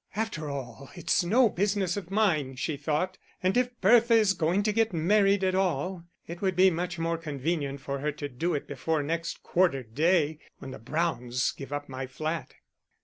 [0.15, 4.73] "After all it's no business of mine," she thought; "and if Bertha is going to
[4.73, 8.67] get married at all, it would be much more convenient for her to do it
[8.67, 12.55] before next quarter day, when the Browns give up my flat."